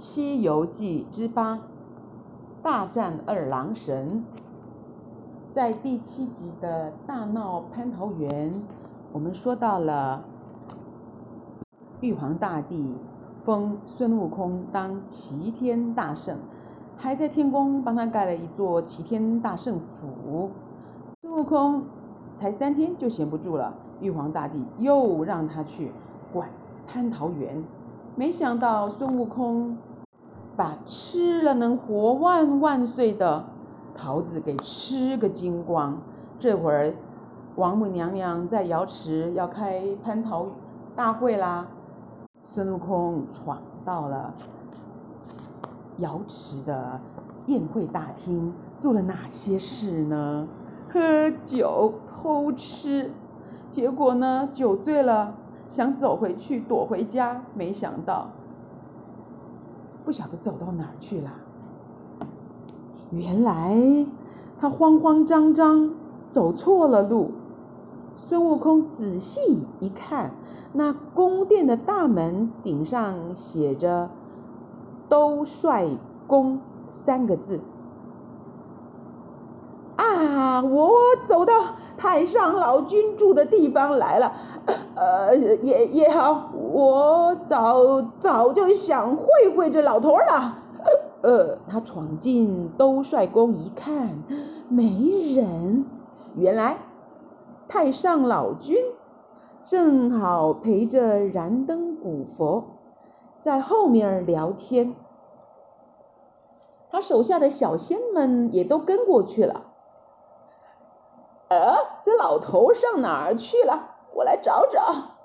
[0.00, 1.60] 西游记之八，
[2.62, 4.24] 大战二郎神。
[5.50, 8.62] 在第七集的大闹蟠桃园，
[9.12, 10.24] 我们说到了
[12.00, 12.96] 玉皇大帝
[13.38, 16.38] 封孙悟空当齐天大圣，
[16.96, 20.50] 还在天宫帮他盖了一座齐天大圣府。
[21.20, 21.84] 孙悟空
[22.34, 25.92] 才三天就闲不住了，玉皇大帝又让他去
[26.32, 26.48] 管
[26.88, 27.62] 蟠桃园，
[28.16, 29.76] 没想到孙悟空。
[30.60, 33.46] 把吃了能活万万岁的
[33.94, 36.02] 桃子给吃个精光。
[36.38, 36.92] 这会儿，
[37.56, 40.48] 王母娘娘在瑶池要开蟠桃
[40.94, 41.68] 大会啦。
[42.42, 44.34] 孙悟空闯到了
[45.96, 47.00] 瑶池的
[47.46, 50.46] 宴会大厅，做了哪些事呢？
[50.92, 53.10] 喝酒、偷吃，
[53.70, 55.32] 结果呢，酒醉了，
[55.70, 58.28] 想走回去躲回家，没想到。
[60.04, 61.30] 不晓得走到哪儿去了。
[63.10, 64.06] 原来
[64.58, 65.94] 他慌慌张张
[66.28, 67.32] 走错了路。
[68.16, 69.40] 孙悟空仔细
[69.80, 70.32] 一看，
[70.74, 74.10] 那宫殿的大门顶上写着
[75.08, 75.88] “兜率
[76.26, 77.60] 宫”三个字。
[79.96, 80.90] 啊，我
[81.26, 81.54] 走到
[81.96, 84.32] 太上老君住的地方来了。
[84.94, 89.26] 呃，也也好，我早早就想会
[89.56, 90.58] 会这老头了。
[91.22, 94.22] 呃，他闯进兜率宫一看，
[94.68, 94.84] 没
[95.34, 95.84] 人。
[96.36, 96.78] 原来
[97.68, 98.76] 太上老君
[99.64, 102.62] 正好陪着燃灯古佛
[103.40, 104.94] 在后面聊天，
[106.88, 109.64] 他手下的小仙们也都跟过去了。
[111.48, 113.96] 呃，这老头上哪儿去了？
[114.14, 114.80] 我来找找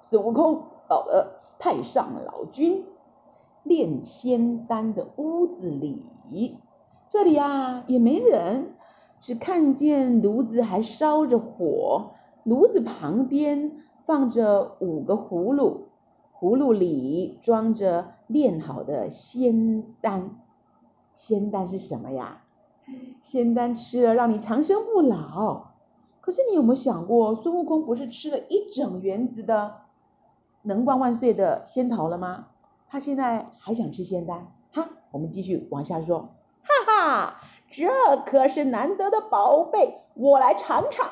[0.00, 2.84] 孙悟空到了太上老君
[3.62, 6.56] 炼仙丹的屋子里，
[7.08, 8.74] 这里啊也没人，
[9.18, 12.12] 只看见炉子还烧着火，
[12.44, 13.72] 炉子旁边
[14.04, 15.88] 放着五个葫芦，
[16.38, 20.30] 葫芦里装着炼好的仙丹。
[21.12, 22.42] 仙丹是什么呀？
[23.20, 25.72] 仙丹吃了让你长生不老。
[26.20, 29.76] 可是你有没有想过，孙悟空不是吃了一整园子的
[30.66, 32.48] 能灌万岁的仙桃了吗？
[32.88, 34.48] 他现在还想吃仙丹？
[34.72, 36.34] 哈，我们继续往下说。
[36.60, 37.40] 哈哈，
[37.70, 37.86] 这
[38.26, 41.08] 可是难得的宝贝，我来尝尝。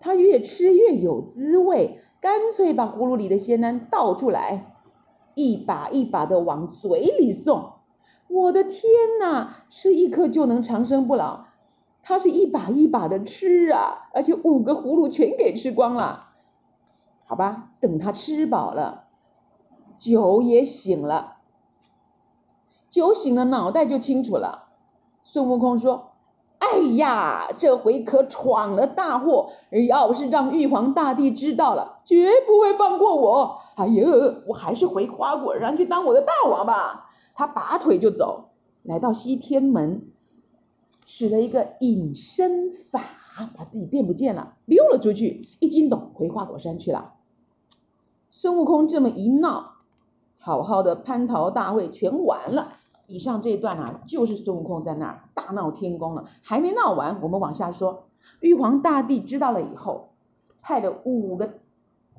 [0.00, 4.74] 他越吃越有滋味，干脆把葫芦里的仙丹倒出来，
[5.34, 7.72] 一把一把的往嘴里送。
[8.28, 8.82] 我的天
[9.20, 11.44] 哪，吃一颗就能长生不老。
[12.02, 16.25] 他是一把一把的吃啊，而且五个葫芦全给吃光了。
[17.26, 19.08] 好吧，等他吃饱了，
[19.96, 21.38] 酒也醒了，
[22.88, 24.68] 酒醒了，脑袋就清楚了。
[25.22, 26.12] 孙悟空说
[26.60, 29.50] ：“哎呀，这回可闯了大祸！
[29.88, 33.58] 要是让玉皇大帝知道了，绝不会放过我。
[33.74, 34.06] 哎呦，
[34.46, 38.50] 我还是回花果山去当我的大王吧。”他拔腿就走，
[38.84, 40.12] 来到西天门。
[41.04, 43.00] 使了一个隐身法，
[43.56, 47.14] 把自己变不见了，溜了出去，一筋斗回花果山去了。
[48.38, 49.76] 孙悟空这么一闹，
[50.38, 52.68] 好好的蟠桃大会全完了。
[53.06, 56.26] 以上这一段啊，就是孙悟空在那儿大闹天宫了。
[56.42, 58.02] 还没闹完，我们往下说。
[58.40, 60.10] 玉皇大帝知道了以后，
[60.60, 61.54] 派了五个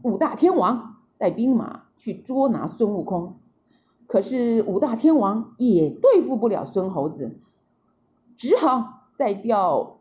[0.00, 3.34] 五大天王带兵马去捉拿孙悟空，
[4.06, 7.36] 可是五大天王也对付不了孙猴子。
[8.38, 9.98] 只好再调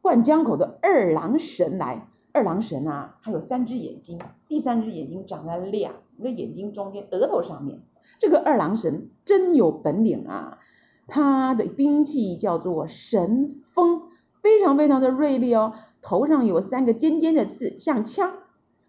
[0.00, 2.06] 灌江口的二郎神来。
[2.32, 7.82] 二郎神啊，他有三只眼睛，第三只眼睛长在两个眼睛中间，额头上面。
[8.18, 10.58] 这个二郎神真有本领啊！
[11.06, 14.02] 他的兵器叫做神锋，
[14.32, 15.74] 非常非常的锐利哦。
[16.00, 18.30] 头上有三个尖尖的刺，像枪；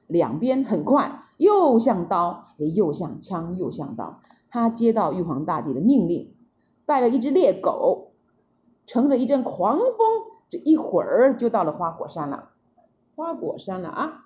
[0.07, 4.21] 两边很快，又像刀，又像枪，又像刀。
[4.49, 6.35] 他接到玉皇大帝的命令，
[6.85, 8.11] 带了一只猎狗。
[8.85, 9.89] 乘着一阵狂风，
[10.49, 12.50] 这一会儿就到了花果山了。
[13.21, 14.25] 花果山了啊！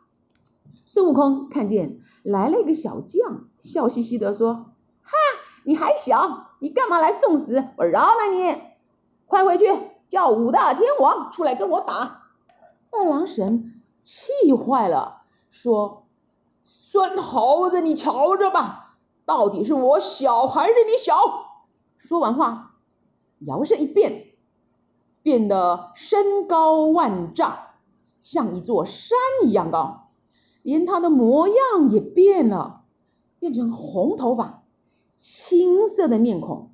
[0.86, 4.68] 孙悟空看见来了一个小将，笑嘻嘻地说
[5.04, 5.12] ：“哈，
[5.66, 7.62] 你还小，你干嘛来送死？
[7.78, 8.56] 我饶了你，
[9.26, 9.66] 快回去
[10.08, 12.22] 叫五大天王出来跟我打。”
[12.92, 16.08] 二郎神气坏了，说
[16.64, 18.96] ：“孙猴子，你瞧着吧，
[19.26, 21.14] 到底是我小还是你小？”
[22.00, 22.76] 说完话，
[23.40, 24.28] 摇身一变。
[25.22, 27.58] 变得身高万丈，
[28.26, 30.08] 像一座山一样高，
[30.64, 32.82] 连他的模样也变了，
[33.38, 34.64] 变成红头发、
[35.14, 36.72] 青色的面孔，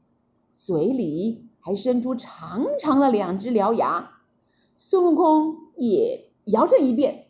[0.55, 4.11] 嘴里还伸出长长的两只獠牙。
[4.77, 7.27] 孙悟空也摇身一变，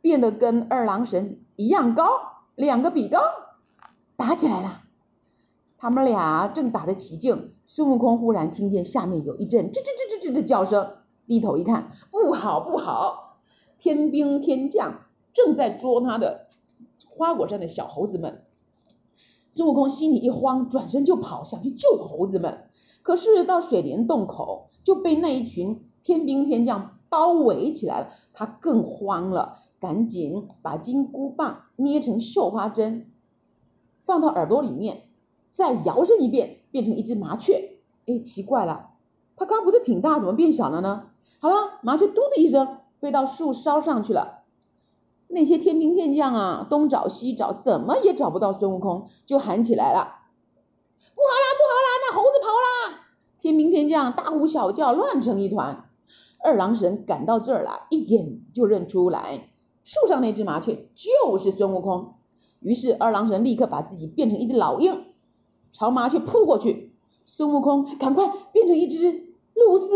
[0.00, 2.04] 变得跟二郎神一样高，
[2.56, 3.20] 两个比高，
[4.16, 4.82] 打起来了。
[5.78, 10.96] 他们俩正打得起劲，孙悟空忽然听见下面有一阵吱吱吱吱吱的叫声，
[11.28, 13.31] 低头一看，不好不好，
[13.82, 16.46] 天兵天将正在捉他的
[17.08, 18.44] 花果山的小猴子们。
[19.50, 22.70] 孙悟空心里一慌，转身就跑，想去救猴子们。
[23.02, 28.12] 可是到水帘洞口，就被那一群天兵天将包围起来了。
[28.32, 33.10] 他更慌了，赶紧把金箍棒捏成绣花针，
[34.06, 35.08] 放到耳朵里面，
[35.50, 37.78] 再摇身一变，变成一只麻雀。
[38.06, 38.90] 哎，奇怪了，
[39.34, 41.08] 他刚不是挺大，怎么变小了呢？
[41.40, 44.44] 好了，麻雀嘟的一声飞到树梢上去了。
[45.26, 49.98] 那些天兵天将啊，东找西找，怎么也找不到孙悟空，就喊起来了
[51.12, 53.06] ：“不好啦，不好啦，那猴子跑啦！”
[53.42, 55.90] 天兵天将大呼小叫，乱成一团。
[56.44, 59.50] 二郎神赶到这儿来，一眼就认出来，
[59.82, 62.14] 树上那只麻雀就是孙悟空。
[62.60, 65.06] 于是二郎神立刻把自己变成一只老鹰，
[65.72, 66.92] 朝麻雀扑过去。
[67.24, 69.10] 孙悟空赶快变成一只
[69.54, 69.88] 鹭鸶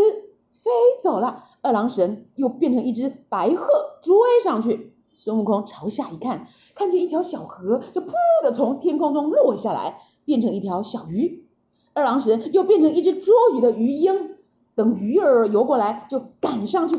[0.50, 0.70] 飞
[1.00, 1.44] 走了。
[1.66, 3.66] 二郎神又变成一只白鹤
[4.00, 4.14] 追
[4.44, 4.94] 上去。
[5.16, 6.46] 孙悟空朝下一看，
[6.76, 8.12] 看见一条小河，就扑
[8.44, 11.44] 的从天空中落下来，变成一条小鱼。
[11.92, 14.36] 二郎神又变成一只捉鱼的鱼鹰，
[14.76, 16.96] 等鱼儿游过来，就赶上去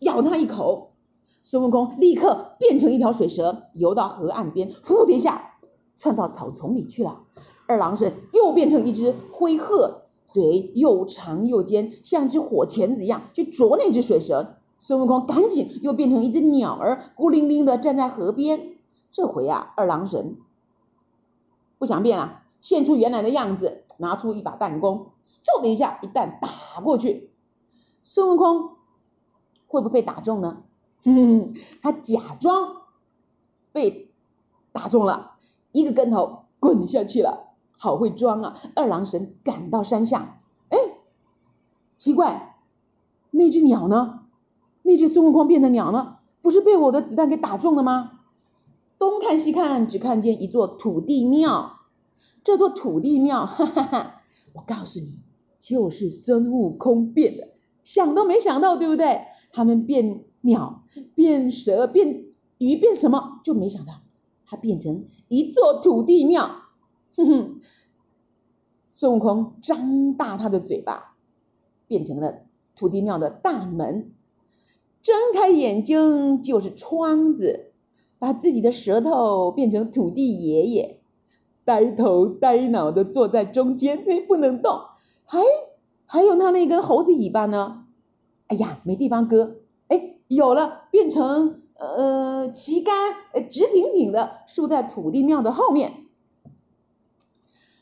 [0.00, 0.94] 咬它一口。
[1.40, 5.52] 孙悟空立刻变成一条水蛇，游到河岸边，呼的一下
[5.96, 7.20] 窜到草丛里去了。
[7.68, 14.56] 二郎神又变成一只灰鹤，嘴又长又尖，像只火钳子一样，去啄那只水蛇。
[14.78, 18.76] 孙悟空赶紧又变成一只鸟儿，孤零零的站在河边。
[19.10, 20.36] 这回啊，二郎神
[21.78, 27.30] 不想变了，现出原来的样子，拿出一把弹弓，嗖的一下，一弹打过去。
[28.02, 28.76] 孙悟空
[29.66, 30.62] 会不会被打中呢？
[31.02, 32.82] 哼哼，他假装
[33.72, 34.10] 被
[34.72, 35.32] 打中了，
[35.72, 37.47] 一个跟头滚下去了。
[37.78, 38.56] 好会装啊！
[38.74, 40.76] 二郎神赶到山下，哎，
[41.96, 42.56] 奇怪，
[43.30, 44.24] 那只鸟呢？
[44.82, 46.16] 那只孙悟空变的鸟呢？
[46.42, 48.20] 不是被我的子弹给打中了吗？
[48.98, 51.76] 东看西看，只看见一座土地庙。
[52.42, 54.22] 这座土地庙，哈哈哈！
[54.54, 55.18] 我告诉你，
[55.58, 57.48] 就是孙悟空变的，
[57.84, 59.20] 想都没想到，对不对？
[59.52, 60.82] 他们变鸟、
[61.14, 62.24] 变蛇、变
[62.58, 64.00] 鱼、变什么，就没想到
[64.46, 66.50] 他变成一座土地庙。
[67.18, 67.60] 哼哼，
[68.88, 71.16] 孙悟空张大他的嘴巴，
[71.88, 72.42] 变成了
[72.76, 74.12] 土地庙的大门。
[75.02, 77.72] 睁开眼睛就是窗子，
[78.20, 81.00] 把自己的舌头变成土地爷爷，
[81.64, 84.78] 呆头呆脑的坐在中间，哎，不能动。
[85.24, 85.40] 还
[86.06, 87.84] 还有他那根猴子尾巴呢？
[88.46, 89.56] 哎呀，没地方搁。
[89.88, 92.94] 哎，有了，变成呃旗杆，
[93.50, 96.07] 直挺挺的竖在土地庙的后面。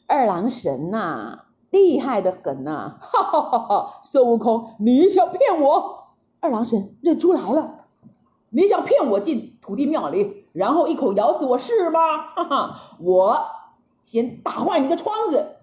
[0.06, 4.00] 二郎神呐、厉害得很呐、哈哈哈哈！
[4.03, 6.06] 孙悟空，你想骗我？
[6.41, 7.87] 二郎神认出来了，
[8.50, 11.99] 你想骗我进土地庙里，然后一口咬死我是吗？
[12.35, 13.47] 哈哈，我
[14.05, 15.56] 先打坏你的窗子。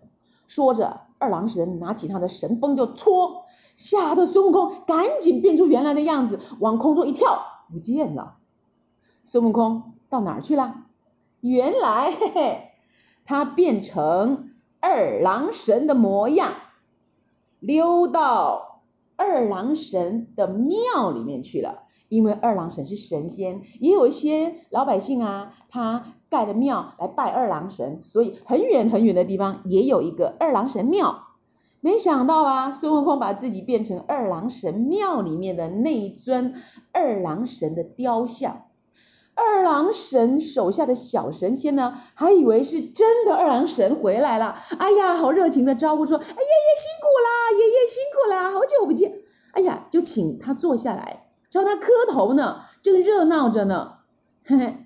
[0.45, 3.45] 说着，二郎神拿起他的神风就戳，
[3.75, 7.39] 吓得孙悟空赶紧变出原来的样子，往空中一跳，
[7.71, 8.35] 不见了。
[9.23, 10.75] 孙悟空到哪儿去了？
[11.39, 12.72] 原来，嘿嘿，
[13.25, 16.51] 他变成二郎神的模样，
[17.59, 18.71] 溜到。
[19.15, 31.27] 二郎神的庙里面去了，因为二郎神是神仙，也有一些老百姓啊，他盖了庙来拜二郎神，所以很远很远的地方也有一个二郎神庙。
[31.79, 36.55] 没想到啊，孙悟空把自己变成二郎神庙里面的那一尊
[36.91, 38.65] 二郎神的雕像。
[39.35, 44.55] 二郎神手下的小神仙呢，还以为是真的二郎神回来了。
[44.77, 49.13] 哎呀，好热情的招呼说：“哎，爷爷辛苦啦，爷爷辛苦啦，好久不见。”
[49.53, 53.93] 哎呀，就请他坐下来，朝他磕头呢，正热闹着呢。
[54.45, 54.77] 嘿嘿，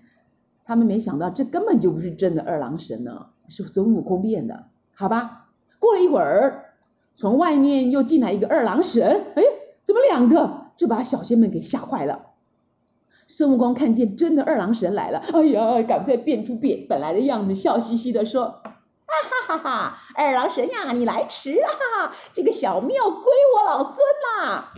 [0.64, 4.66] 他们没想到这根本就不是真的二郎神呢，是孙悟空变的。
[4.96, 5.48] 好吧，
[5.80, 6.74] 过了一会儿，
[7.16, 9.26] 从外面又进来一个二郎神。
[9.36, 9.44] 哎，
[9.84, 10.68] 怎么两个？
[10.78, 12.27] 这把小仙们给吓坏了。
[13.28, 18.46] 孙悟空看见真的二郎神来了，哎呀，赶快变出变本来的样子，笑嘻嘻的说
[19.06, 19.14] ：“哈
[19.48, 23.24] 哈哈哈，二郎神呀，你来迟了，这个小庙归
[23.56, 23.98] 我老孙
[24.42, 24.74] 啦。”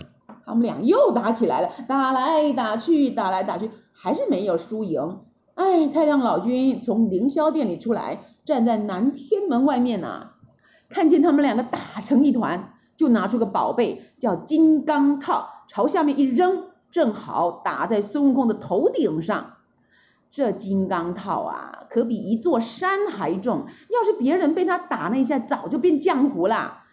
[0.46, 5.20] 他们俩又打起来了，打来打去，打来打去，还是没有输赢。
[5.54, 10.32] 哎，太上老君从凌霄殿里出来，站在南天门外面呐、
[10.90, 19.56] 看见他们两个打成一团，就拿出个宝贝叫金刚套，朝下面一扔，正好打在孙悟空的头顶上。
[20.32, 23.66] 这金刚套啊，可比一座山还重。
[23.90, 26.84] 要是别人被他打那一下，早就变浆糊了。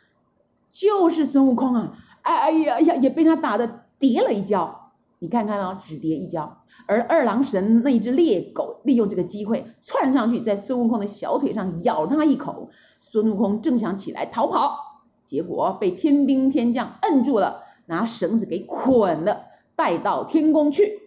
[0.73, 4.93] 就是孙悟空啊，哎呀呀，也被他打得跌了一跤。
[5.19, 6.63] 你看看啊，只跌一跤。
[6.87, 12.71] 而二郎神那只猎狗利用这个机会窜上去，在孙悟空的小腿上咬他一口。
[12.99, 19.45] 孙悟空正想起来逃跑，结果被天兵天将摁住了，拿绳子给捆了，
[19.77, 21.06] 带到天宫去。